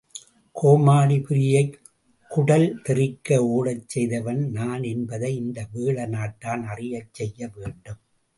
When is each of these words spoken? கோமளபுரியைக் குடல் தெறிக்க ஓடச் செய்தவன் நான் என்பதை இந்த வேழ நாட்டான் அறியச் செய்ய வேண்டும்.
கோமளபுரியைக் 0.55 1.75
குடல் 2.31 2.79
தெறிக்க 2.81 3.37
ஓடச் 3.49 3.85
செய்தவன் 3.87 4.49
நான் 4.49 4.83
என்பதை 4.83 5.35
இந்த 5.35 5.67
வேழ 5.73 6.07
நாட்டான் 6.07 6.63
அறியச் 6.65 7.13
செய்ய 7.13 7.49
வேண்டும். 7.55 8.01